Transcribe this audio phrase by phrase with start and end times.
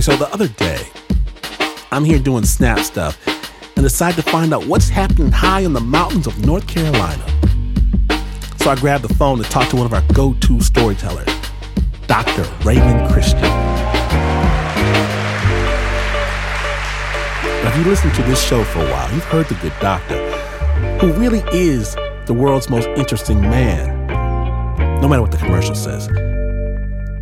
[0.00, 0.80] Okay, so the other day,
[1.92, 3.18] I'm here doing snap stuff
[3.76, 7.22] and decide to find out what's happening high in the mountains of North Carolina.
[8.56, 11.28] So I grabbed the phone to talk to one of our go to storytellers,
[12.06, 12.44] Dr.
[12.64, 13.42] Raymond Christian.
[17.52, 20.16] Now, if you listen to this show for a while, you've heard the good doctor,
[21.00, 24.06] who really is the world's most interesting man,
[25.02, 26.06] no matter what the commercial says.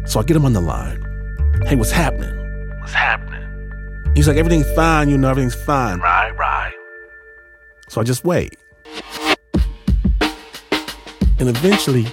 [0.08, 1.02] So I get him on the line.
[1.66, 2.37] Hey, what's happening?
[2.88, 4.12] What's happening?
[4.14, 6.00] He's like, everything's fine, you know, everything's fine.
[6.00, 6.72] Right, right.
[7.90, 8.56] So I just wait.
[11.38, 12.06] And eventually,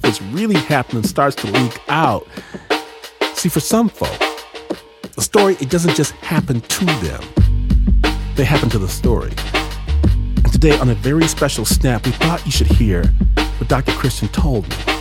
[0.00, 2.28] what's really happening starts to leak out.
[3.32, 4.18] See, for some folk,
[5.14, 7.24] the story, it doesn't just happen to them,
[8.34, 9.32] they happen to the story.
[10.04, 13.06] And today, on a very special snap, we thought you should hear
[13.56, 13.92] what Dr.
[13.92, 14.93] Christian told me.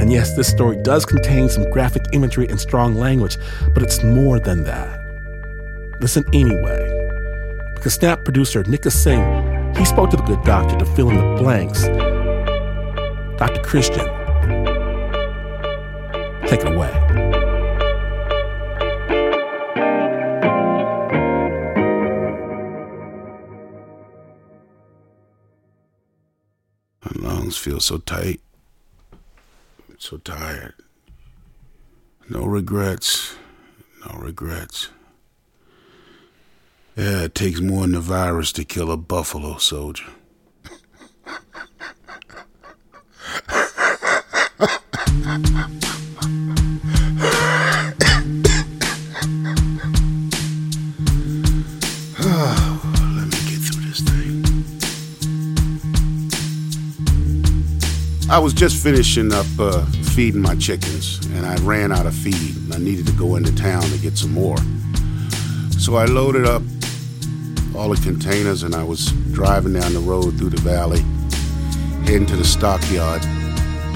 [0.00, 3.36] And yes, this story does contain some graphic imagery and strong language,
[3.74, 4.98] but it's more than that.
[6.00, 6.86] Listen anyway.
[7.74, 11.36] Because Snap producer Nikka Singh, he spoke to the good doctor to fill in the
[11.36, 11.82] blanks.
[13.38, 13.60] Dr.
[13.62, 14.06] Christian,
[16.46, 16.90] take it away.
[27.04, 28.40] My lungs feel so tight,
[30.00, 30.74] so tired.
[32.28, 33.36] No regrets,
[34.06, 34.88] no regrets.
[36.96, 40.06] Yeah, it takes more than a virus to kill a buffalo soldier.
[58.30, 62.54] I was just finishing up uh, feeding my chickens, and I ran out of feed.
[62.72, 64.56] I needed to go into town to get some more.
[65.80, 66.62] So I loaded up
[67.74, 71.00] all the containers, and I was driving down the road through the valley,
[72.04, 73.20] heading to the stockyard.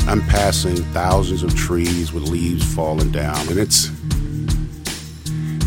[0.09, 3.89] I'm passing thousands of trees with leaves falling down, and it's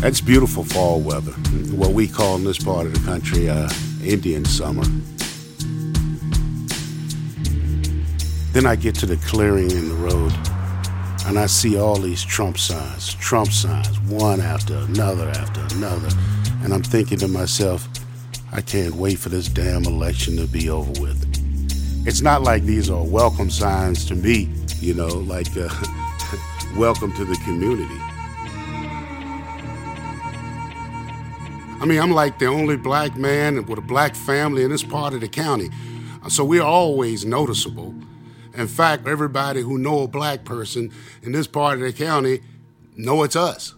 [0.00, 1.32] that's beautiful fall weather.
[1.74, 3.70] What we call in this part of the country uh,
[4.04, 4.84] Indian summer.
[8.52, 10.32] Then I get to the clearing in the road
[11.26, 16.08] and I see all these Trump signs, Trump signs, one after another after another.
[16.62, 17.86] And I'm thinking to myself,
[18.50, 21.22] I can't wait for this damn election to be over with.
[22.06, 25.68] It's not like these are welcome signs to me, you know, like uh,
[26.76, 27.98] welcome to the community.
[31.80, 35.12] I mean, I'm like the only black man with a black family in this part
[35.12, 35.68] of the county.
[36.28, 37.94] So we're always noticeable.
[38.58, 40.90] In fact, everybody who know a black person
[41.22, 42.40] in this part of the county
[42.96, 43.76] know it's us.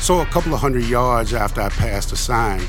[0.00, 2.62] So a couple of hundred yards after I passed the sign,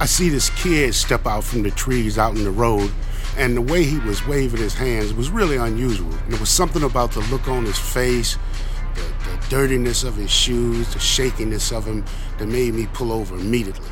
[0.00, 2.92] I see this kid step out from the trees out in the road,
[3.36, 6.12] and the way he was waving his hands was really unusual.
[6.12, 8.36] And there was something about the look on his face,
[8.96, 12.04] the, the dirtiness of his shoes, the shakiness of him
[12.38, 13.88] that made me pull over immediately.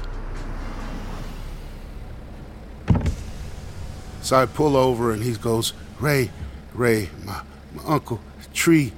[4.26, 6.32] So I pull over and he goes, Ray,
[6.75, 7.42] Ray, my,
[7.72, 8.20] my uncle,
[8.53, 8.92] tree,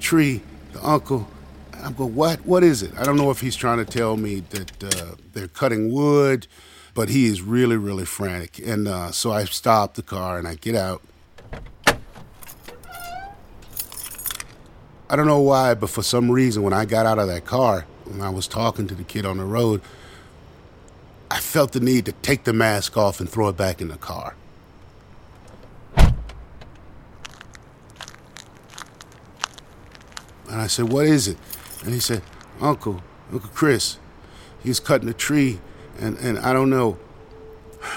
[0.00, 1.28] tree, the uncle.
[1.72, 2.44] I go, what?
[2.44, 2.92] What is it?
[2.98, 6.48] I don't know if he's trying to tell me that uh, they're cutting wood,
[6.94, 8.58] but he is really, really frantic.
[8.58, 11.00] And uh, so I stop the car and I get out.
[15.08, 17.86] I don't know why, but for some reason, when I got out of that car,
[18.06, 19.80] when I was talking to the kid on the road,
[21.30, 23.96] I felt the need to take the mask off and throw it back in the
[23.96, 24.34] car.
[30.52, 31.38] And I said, What is it?
[31.82, 32.22] And he said,
[32.60, 33.02] Uncle,
[33.32, 33.98] Uncle Chris,
[34.62, 35.58] he's cutting a tree,
[35.98, 36.98] and, and I don't know.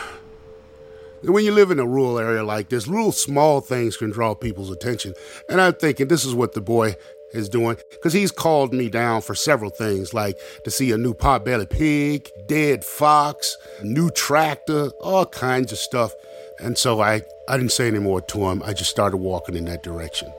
[1.21, 4.69] When you live in a rural area like this, little small things can draw people's
[4.69, 5.15] attention.
[5.49, 6.97] And I'm thinking this is what the boy
[7.33, 11.15] is doing because he's called me down for several things like to see a new
[11.15, 16.13] pot-bellied pig, dead fox, new tractor, all kinds of stuff.
[16.59, 18.61] And so I, I didn't say any more to him.
[18.63, 20.31] I just started walking in that direction.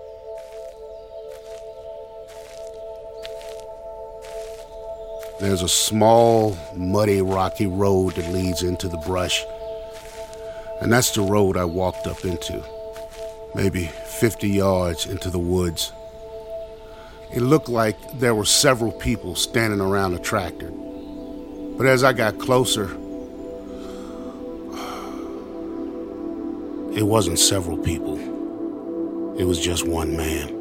[5.38, 9.44] There's a small, muddy, rocky road that leads into the brush.
[10.80, 12.64] And that's the road I walked up into,
[13.54, 15.92] maybe 50 yards into the woods.
[17.34, 20.70] It looked like there were several people standing around a tractor.
[21.76, 22.90] But as I got closer,
[26.96, 28.16] it wasn't several people,
[29.38, 30.55] it was just one man.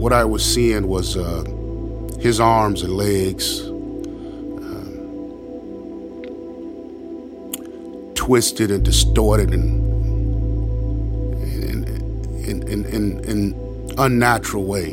[0.00, 1.44] What I was seeing was uh,
[2.20, 4.86] his arms and legs uh,
[8.14, 9.78] twisted and distorted and
[12.48, 14.92] in, in, in, in, unnatural way.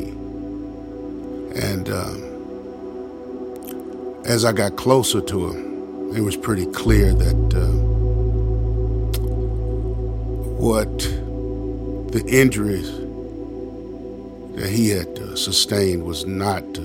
[1.56, 2.22] And um,
[4.26, 7.66] as I got closer to him, it was pretty clear that uh,
[10.60, 10.98] what
[12.12, 13.07] the injuries
[14.58, 16.82] that he had uh, sustained was not uh,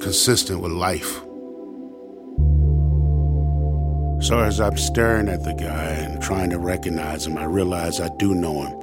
[0.00, 1.20] consistent with life.
[4.22, 8.10] So as I'm staring at the guy and trying to recognize him, I realize I
[8.16, 8.78] do know him.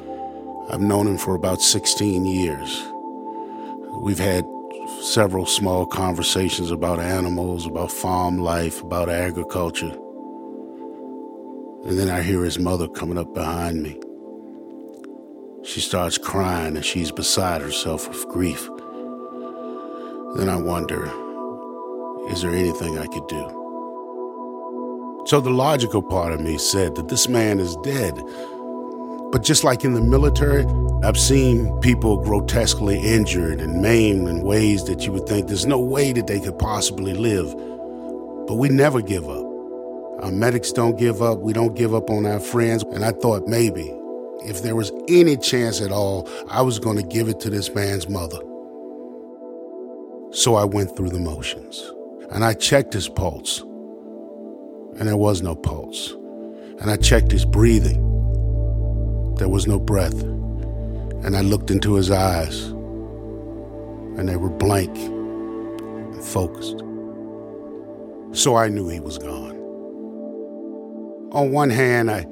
[0.70, 2.84] I've known him for about 16 years.
[4.02, 4.46] We've had
[5.02, 9.96] several small conversations about animals, about farm life, about agriculture.
[11.86, 14.02] And then I hear his mother coming up behind me.
[15.66, 18.70] She starts crying and she's beside herself with grief.
[20.36, 21.06] Then I wonder,
[22.30, 25.24] is there anything I could do?
[25.26, 28.14] So the logical part of me said that this man is dead.
[29.32, 30.66] But just like in the military,
[31.04, 35.80] I've seen people grotesquely injured and maimed in ways that you would think there's no
[35.80, 37.52] way that they could possibly live.
[38.48, 39.46] But we never give up.
[40.22, 41.40] Our medics don't give up.
[41.40, 42.84] We don't give up on our friends.
[42.84, 43.92] And I thought maybe,
[44.44, 47.74] if there was any chance at all, I was going to give it to this
[47.74, 48.40] man's mother.
[50.32, 51.92] So I went through the motions.
[52.32, 53.62] And I checked his pulse.
[53.62, 56.12] And there was no pulse.
[56.80, 58.02] And I checked his breathing.
[59.36, 60.22] There was no breath.
[60.22, 62.66] And I looked into his eyes.
[64.18, 66.80] And they were blank and focused.
[68.32, 69.56] So I knew he was gone
[71.36, 72.26] on one hand, I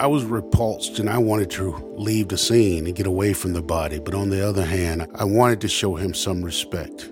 [0.00, 3.60] I was repulsed and I wanted to leave the scene and get away from the
[3.60, 7.10] body, but on the other hand, I wanted to show him some respect.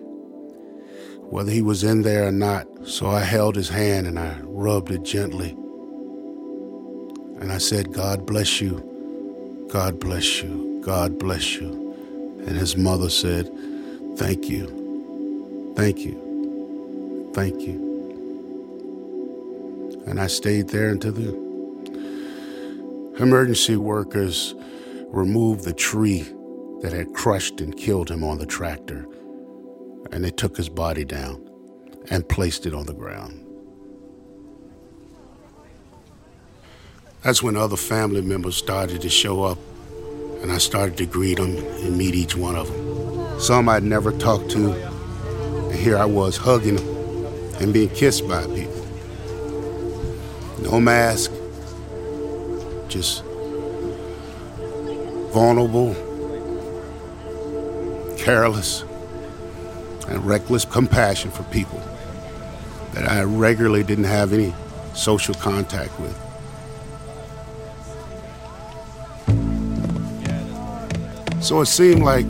[1.18, 4.90] Whether he was in there or not, so I held his hand and I rubbed
[4.90, 5.50] it gently.
[7.42, 11.68] And I said, God bless you, God bless you, God bless you.
[12.46, 13.50] And his mother said,
[14.16, 17.84] Thank you, thank you, thank you.
[20.06, 21.47] And I stayed there until the
[23.18, 24.54] emergency workers
[25.08, 26.22] removed the tree
[26.82, 29.06] that had crushed and killed him on the tractor.
[30.12, 31.44] And they took his body down
[32.10, 33.44] and placed it on the ground.
[37.22, 39.58] That's when other family members started to show up,
[40.40, 43.40] and I started to greet them and meet each one of them.
[43.40, 46.86] Some I'd never talked to, and here I was hugging them
[47.60, 48.86] and being kissed by people.
[50.62, 51.32] No mask.
[52.88, 53.22] Just
[55.32, 55.94] vulnerable,
[58.16, 58.82] careless,
[60.08, 61.80] and reckless compassion for people
[62.94, 64.54] that I regularly didn't have any
[64.94, 66.16] social contact with.
[71.42, 72.26] So it seemed like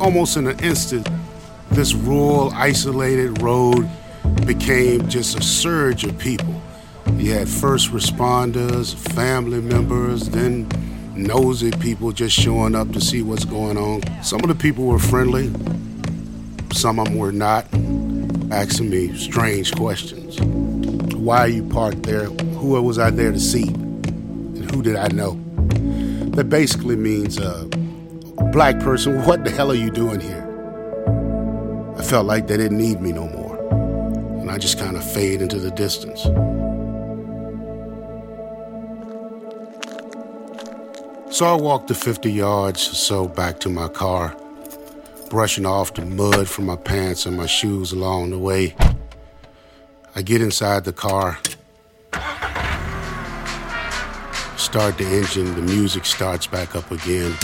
[0.00, 1.08] almost in an instant,
[1.70, 3.88] this rural, isolated road
[4.46, 6.59] became just a surge of people
[7.20, 10.66] you had first responders, family members, then
[11.14, 14.02] nosy people just showing up to see what's going on.
[14.22, 15.52] Some of the people were friendly,
[16.72, 17.66] some of them were not,
[18.50, 20.40] asking me strange questions.
[21.14, 22.24] Why are you parked there?
[22.24, 23.68] Who was I there to see?
[23.68, 25.38] And who did I know?
[26.36, 27.64] That basically means, uh,
[28.52, 30.46] black person, what the hell are you doing here?
[31.98, 33.58] I felt like they didn't need me no more.
[34.40, 36.26] And I just kind of fade into the distance.
[41.40, 44.36] So I walked the 50 yards or so back to my car,
[45.30, 48.76] brushing off the mud from my pants and my shoes along the way.
[50.14, 51.38] I get inside the car,
[54.58, 57.34] start the engine, the music starts back up again.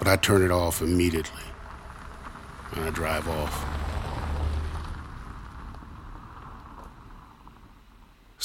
[0.00, 1.44] But I turn it off immediately
[2.72, 3.81] and I drive off.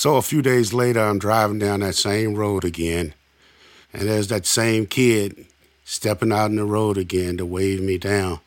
[0.07, 3.13] So a few days later, I'm driving down that same road again,
[3.91, 5.47] and there's that same kid
[5.83, 8.39] stepping out in the road again to wave me down.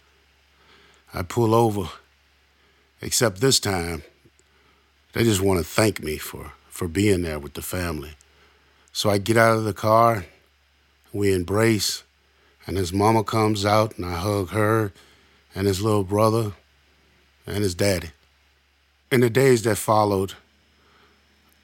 [1.13, 1.91] I pull over,
[3.03, 4.05] except this time,
[5.13, 8.13] they just want to thank me for, for being there with the family.
[8.95, 10.25] So I get out of the car,
[11.13, 12.05] we embrace,
[12.67, 14.95] and his mama comes out, and I hug her
[15.55, 16.53] and his little brother,
[17.47, 18.13] and his daddy.
[19.13, 20.33] In the days that followed,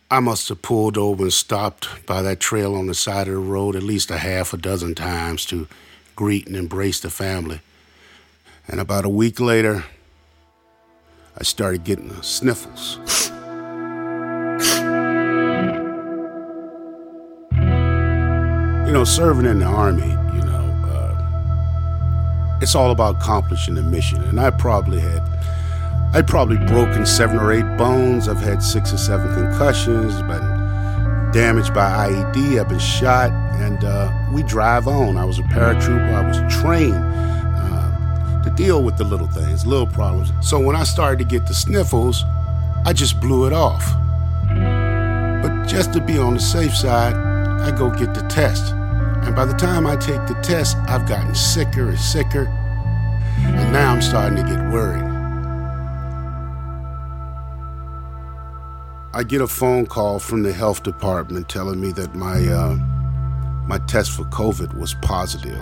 [0.08, 3.40] I must have pulled over and stopped by that trail on the side of the
[3.40, 5.66] road at least a half a dozen times to
[6.14, 7.60] greet and embrace the family.
[8.68, 9.84] And about a week later,
[11.36, 12.98] I started getting the sniffles.
[18.86, 24.22] you know, serving in the army, you know, uh, it's all about accomplishing the mission.
[24.22, 25.20] And I probably had,
[26.12, 28.28] I probably broken seven or eight bones.
[28.28, 30.56] I've had six or seven concussions, been
[31.32, 32.58] damaged by IED.
[32.58, 35.16] I've been shot, and uh, we drive on.
[35.16, 36.14] I was a paratrooper.
[36.14, 40.32] I was trained uh, to deal with the little things, little problems.
[40.40, 42.24] So when I started to get the sniffles,
[42.84, 43.84] I just blew it off.
[45.42, 48.72] But just to be on the safe side, I go get the test.
[48.72, 52.46] And by the time I take the test, I've gotten sicker and sicker.
[52.46, 55.15] And now I'm starting to get worried.
[59.16, 62.74] I get a phone call from the health department telling me that my uh,
[63.66, 65.58] my test for COVID was positive.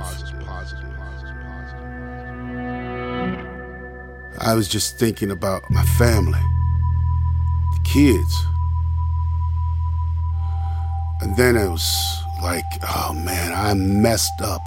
[4.40, 8.44] I was just thinking about my family, the kids.
[11.20, 14.62] And then it was like, oh man, I messed up.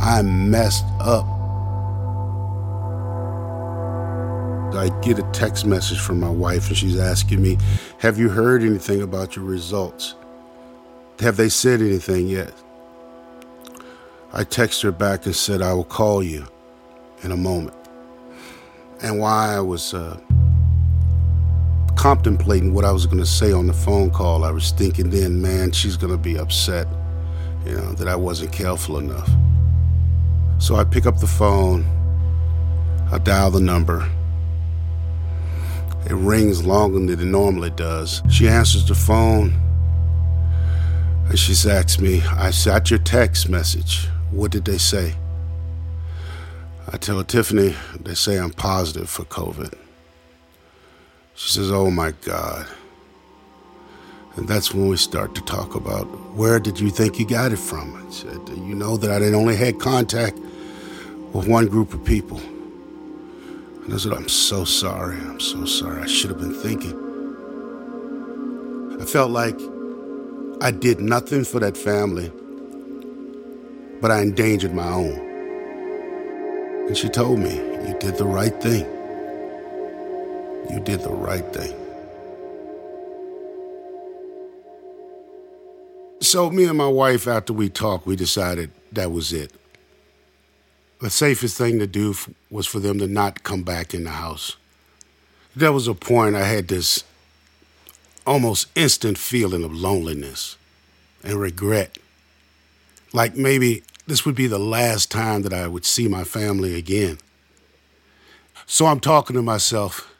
[0.00, 1.26] I messed up.
[4.84, 7.56] I get a text message from my wife and she's asking me,
[8.00, 10.14] Have you heard anything about your results?
[11.20, 12.52] Have they said anything yet?
[14.34, 16.46] I text her back and said, I will call you
[17.22, 17.74] in a moment.
[19.02, 20.20] And while I was uh,
[21.96, 25.40] contemplating what I was going to say on the phone call, I was thinking then,
[25.40, 26.86] man, she's going to be upset,
[27.64, 29.30] you know, that I wasn't careful enough.
[30.58, 31.86] So I pick up the phone,
[33.10, 34.06] I dial the number.
[36.06, 38.22] It rings longer than it normally does.
[38.30, 39.54] She answers the phone
[41.28, 44.06] and she asks me, I got your text message.
[44.30, 45.14] What did they say?
[46.92, 49.74] I tell her, Tiffany, they say I'm positive for COVID.
[51.34, 52.66] She says, Oh my God.
[54.36, 57.58] And that's when we start to talk about where did you think you got it
[57.58, 57.94] from?
[58.06, 60.38] I said, You know that I only had contact
[61.32, 62.40] with one group of people.
[63.84, 65.18] And I said, I'm so sorry.
[65.18, 66.02] I'm so sorry.
[66.02, 66.98] I should have been thinking.
[69.00, 69.60] I felt like
[70.62, 72.32] I did nothing for that family,
[74.00, 75.12] but I endangered my own.
[76.86, 78.86] And she told me, You did the right thing.
[80.70, 81.76] You did the right thing.
[86.22, 89.52] So, me and my wife, after we talked, we decided that was it.
[91.04, 92.14] The safest thing to do
[92.48, 94.56] was for them to not come back in the house.
[95.54, 97.04] There was a point I had this
[98.26, 100.56] almost instant feeling of loneliness
[101.22, 101.98] and regret.
[103.12, 107.18] Like maybe this would be the last time that I would see my family again.
[108.64, 110.10] So I'm talking to myself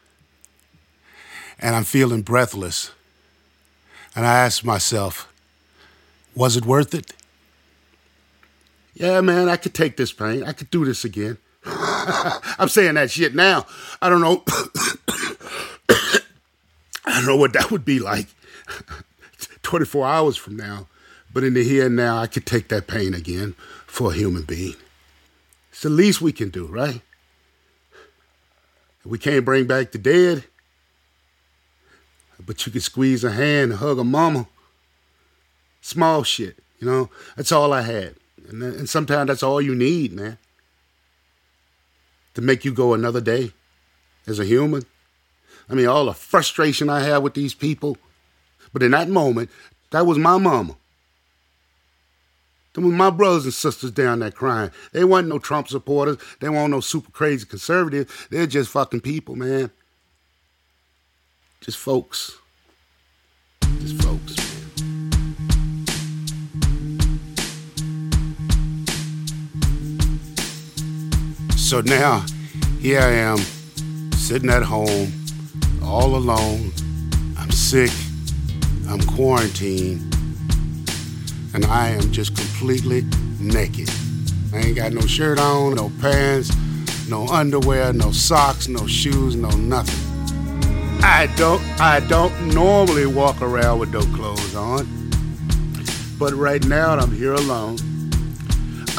[1.57, 2.91] and I'm feeling breathless.
[4.15, 5.33] And I ask myself,
[6.35, 7.11] was it worth it?
[8.95, 10.43] Yeah, man, I could take this pain.
[10.43, 11.37] I could do this again.
[11.65, 13.67] I'm saying that shit now.
[14.01, 14.43] I don't know.
[17.05, 18.27] I don't know what that would be like
[19.61, 20.87] 24 hours from now.
[21.33, 24.43] But in the here and now, I could take that pain again for a human
[24.43, 24.75] being.
[25.71, 27.01] It's the least we can do, right?
[29.03, 30.45] We can't bring back the dead,
[32.43, 34.47] but you can squeeze a hand and hug a mama.
[35.81, 37.09] Small shit, you know?
[37.35, 38.15] That's all I had.
[38.49, 40.37] And, uh, and sometimes that's all you need, man.
[42.35, 43.51] To make you go another day
[44.27, 44.83] as a human.
[45.69, 47.97] I mean, all the frustration I have with these people.
[48.73, 49.49] But in that moment,
[49.91, 50.75] that was my mama.
[52.73, 54.69] Them was my brothers and sisters down there crying.
[54.91, 56.17] They wasn't no Trump supporters.
[56.41, 58.11] They weren't no super crazy conservatives.
[58.29, 59.71] They're just fucking people, man.
[61.61, 62.37] Just folks.
[63.79, 64.35] Just folks,
[71.65, 72.23] So now,
[72.79, 73.39] here I am,
[74.13, 75.11] sitting at home,
[75.83, 76.71] all alone.
[77.39, 77.89] I'm sick.
[78.87, 80.15] I'm quarantined.
[81.55, 83.03] And I am just completely
[83.39, 83.89] naked.
[84.53, 86.55] I ain't got no shirt on, no pants,
[87.09, 91.03] no underwear, no socks, no shoes, no nothing.
[91.03, 94.85] I don't I don't normally walk around with no clothes on.
[96.19, 97.79] But right now I'm here alone.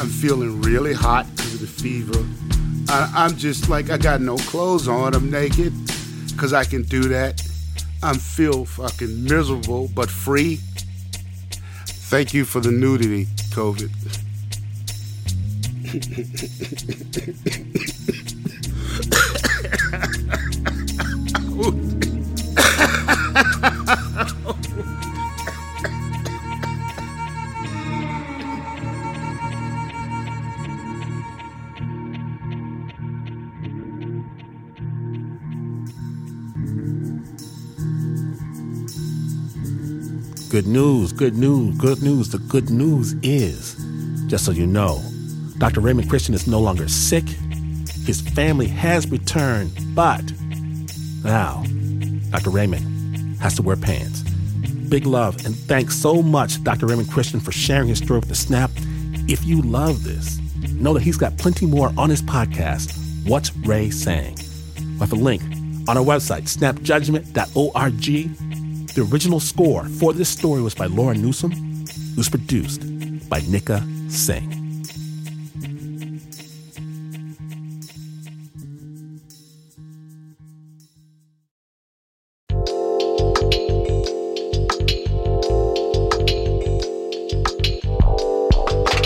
[0.01, 2.27] I'm feeling really hot because of the fever.
[2.89, 5.15] I, I'm just like, I got no clothes on.
[5.15, 5.73] I'm naked
[6.29, 7.43] because I can do that.
[8.03, 10.57] I'm feel fucking miserable but free.
[12.09, 13.91] Thank you for the nudity, COVID.
[40.67, 42.31] News, good news, good news.
[42.31, 43.77] The good news is,
[44.27, 45.01] just so you know,
[45.59, 45.81] Dr.
[45.81, 47.23] Raymond Christian is no longer sick.
[48.05, 50.25] His family has returned, but
[51.23, 51.63] now
[52.31, 52.51] Dr.
[52.51, 54.23] Raymond has to wear pants.
[54.89, 56.87] Big love and thanks so much, Dr.
[56.87, 58.73] Raymond Christian, for sharing his story with the Snap.
[59.29, 60.41] If you love this,
[60.73, 62.93] know that he's got plenty more on his podcast,
[63.29, 64.37] What's Ray Saying?
[64.77, 65.43] we have a link
[65.89, 68.46] on our website, snapjudgment.org
[68.97, 71.53] the original score for this story was by Lauryn Newson.
[71.53, 72.81] It was produced
[73.29, 74.51] by Nikka Singh.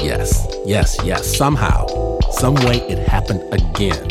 [0.05, 1.37] Yes, yes, yes.
[1.37, 4.07] Somehow, some way it happened again.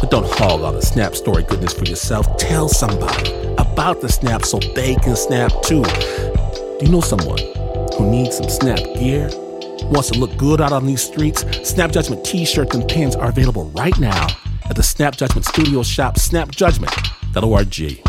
[0.00, 2.36] But don't hog all the Snap story goodness for yourself.
[2.38, 3.39] Tell somebody
[3.72, 5.82] about the Snap so they can snap too.
[5.82, 7.38] Do you know someone
[7.96, 9.30] who needs some Snap gear?
[9.84, 11.44] Wants to look good out on these streets?
[11.68, 14.28] Snap Judgment t shirts and pins are available right now
[14.68, 18.04] at the Snap Judgment Studio shop, snapjudgment.org.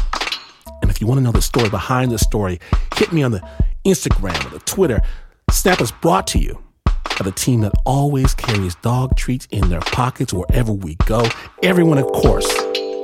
[0.82, 2.60] And if you want to know the story behind the story,
[2.96, 3.41] hit me on the
[3.86, 5.01] Instagram or the Twitter.
[5.50, 9.82] Snap is brought to you by the team that always carries dog treats in their
[9.82, 11.27] pockets wherever we go.
[11.63, 12.50] Everyone, of course,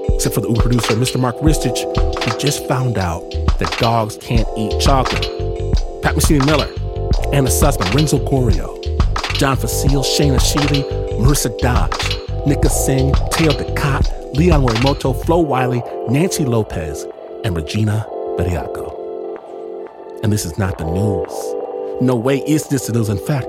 [0.09, 1.19] except for the Uber producer, Mr.
[1.19, 1.83] Mark Ristich,
[2.39, 3.21] just found out
[3.59, 5.23] that dogs can't eat chocolate.
[6.01, 6.67] Pat Mesiti-Miller,
[7.33, 8.77] Anna Sussman, Renzo Gorrio,
[9.37, 10.83] John Facile, Shaina Shealy,
[11.19, 17.05] Marissa Dodge, Nikka Singh, Teo Ducot, Leon Morimoto, Flo Wiley, Nancy Lopez,
[17.43, 18.05] and Regina
[18.37, 18.93] Bediako.
[20.23, 22.01] And this is not the news.
[22.01, 23.09] No way is this the news.
[23.09, 23.47] In fact,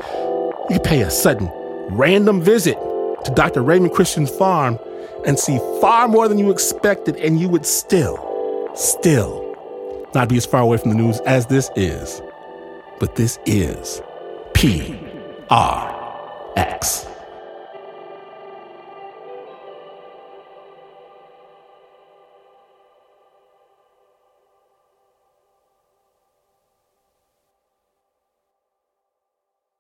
[0.71, 1.51] you pay a sudden,
[1.91, 2.77] random visit
[3.25, 3.63] to Dr.
[3.63, 4.79] Raymond Christian's farm
[5.27, 8.17] and see far more than you expected, and you would still,
[8.79, 9.45] still
[10.15, 12.23] not be as far away from the news as this is.
[13.01, 14.01] But this is
[14.55, 14.99] P
[15.51, 17.07] R X.